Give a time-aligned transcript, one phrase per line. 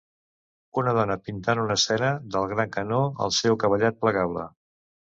[0.81, 4.53] Una dona pintant una escena del Gran Canó al seu cavallet plegable.